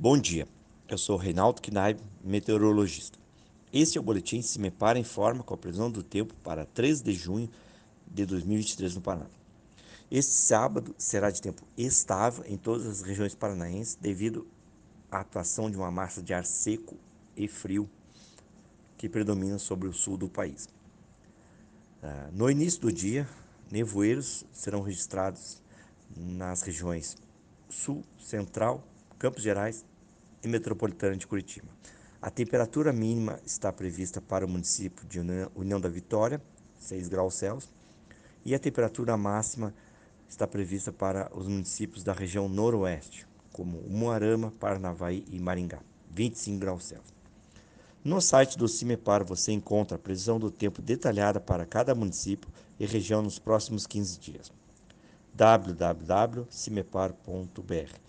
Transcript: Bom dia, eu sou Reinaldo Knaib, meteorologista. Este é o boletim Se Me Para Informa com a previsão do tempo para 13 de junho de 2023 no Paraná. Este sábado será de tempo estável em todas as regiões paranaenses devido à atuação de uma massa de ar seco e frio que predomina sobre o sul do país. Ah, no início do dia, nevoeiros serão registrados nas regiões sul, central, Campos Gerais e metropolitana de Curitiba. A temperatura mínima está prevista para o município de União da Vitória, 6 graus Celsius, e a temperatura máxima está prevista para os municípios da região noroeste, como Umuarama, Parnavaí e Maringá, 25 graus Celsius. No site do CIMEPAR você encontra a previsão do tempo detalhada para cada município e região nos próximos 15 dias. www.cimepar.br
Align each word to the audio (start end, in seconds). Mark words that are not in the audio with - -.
Bom 0.00 0.16
dia, 0.16 0.46
eu 0.88 0.96
sou 0.96 1.16
Reinaldo 1.16 1.60
Knaib, 1.60 1.98
meteorologista. 2.22 3.18
Este 3.72 3.98
é 3.98 4.00
o 4.00 4.04
boletim 4.04 4.40
Se 4.40 4.60
Me 4.60 4.70
Para 4.70 4.96
Informa 4.96 5.42
com 5.42 5.52
a 5.52 5.56
previsão 5.56 5.90
do 5.90 6.04
tempo 6.04 6.32
para 6.36 6.64
13 6.64 7.02
de 7.02 7.12
junho 7.12 7.50
de 8.06 8.24
2023 8.24 8.94
no 8.94 9.00
Paraná. 9.00 9.26
Este 10.08 10.30
sábado 10.30 10.94
será 10.96 11.32
de 11.32 11.42
tempo 11.42 11.64
estável 11.76 12.44
em 12.46 12.56
todas 12.56 12.86
as 12.86 13.02
regiões 13.02 13.34
paranaenses 13.34 13.96
devido 14.00 14.46
à 15.10 15.18
atuação 15.18 15.68
de 15.68 15.76
uma 15.76 15.90
massa 15.90 16.22
de 16.22 16.32
ar 16.32 16.44
seco 16.44 16.96
e 17.36 17.48
frio 17.48 17.90
que 18.96 19.08
predomina 19.08 19.58
sobre 19.58 19.88
o 19.88 19.92
sul 19.92 20.16
do 20.16 20.28
país. 20.28 20.68
Ah, 22.00 22.30
no 22.32 22.48
início 22.48 22.80
do 22.82 22.92
dia, 22.92 23.28
nevoeiros 23.68 24.44
serão 24.52 24.80
registrados 24.80 25.60
nas 26.16 26.62
regiões 26.62 27.16
sul, 27.68 28.04
central, 28.16 28.86
Campos 29.18 29.42
Gerais 29.42 29.84
e 30.44 30.48
metropolitana 30.48 31.16
de 31.16 31.26
Curitiba. 31.26 31.66
A 32.22 32.30
temperatura 32.30 32.92
mínima 32.92 33.40
está 33.44 33.72
prevista 33.72 34.20
para 34.20 34.46
o 34.46 34.48
município 34.48 35.04
de 35.08 35.18
União 35.56 35.80
da 35.80 35.88
Vitória, 35.88 36.40
6 36.78 37.08
graus 37.08 37.34
Celsius, 37.34 37.72
e 38.44 38.54
a 38.54 38.60
temperatura 38.60 39.16
máxima 39.16 39.74
está 40.28 40.46
prevista 40.46 40.92
para 40.92 41.28
os 41.34 41.48
municípios 41.48 42.04
da 42.04 42.12
região 42.12 42.48
noroeste, 42.48 43.26
como 43.52 43.80
Umuarama, 43.80 44.52
Parnavaí 44.52 45.24
e 45.28 45.40
Maringá, 45.40 45.80
25 46.12 46.60
graus 46.60 46.84
Celsius. 46.84 47.18
No 48.04 48.20
site 48.20 48.56
do 48.56 48.68
CIMEPAR 48.68 49.24
você 49.24 49.50
encontra 49.50 49.96
a 49.96 49.98
previsão 49.98 50.38
do 50.38 50.48
tempo 50.48 50.80
detalhada 50.80 51.40
para 51.40 51.66
cada 51.66 51.92
município 51.92 52.48
e 52.78 52.86
região 52.86 53.20
nos 53.20 53.40
próximos 53.40 53.84
15 53.84 54.20
dias. 54.20 54.52
www.cimepar.br 55.34 58.08